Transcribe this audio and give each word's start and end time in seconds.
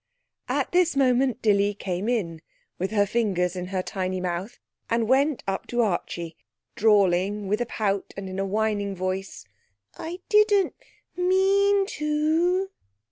At 0.49 0.71
this 0.71 0.95
moment 0.95 1.43
Dilly 1.43 1.75
came 1.75 2.09
in, 2.09 2.41
with 2.79 2.89
her 2.89 3.05
finger 3.05 3.47
in 3.53 3.67
her 3.67 3.83
tiny 3.83 4.19
mouth, 4.19 4.57
and 4.89 5.07
went 5.07 5.43
up 5.45 5.67
to 5.67 5.81
Archie, 5.81 6.35
drawling 6.75 7.47
with 7.47 7.61
a 7.61 7.67
pout, 7.67 8.11
and 8.17 8.27
in 8.27 8.39
a 8.39 8.43
whining 8.47 8.95
voice: 8.95 9.45
'I 9.97 10.17
didn't 10.27 10.73
mean 11.15 11.85
to.' 11.85 12.71